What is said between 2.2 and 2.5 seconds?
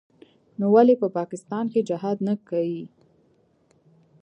نه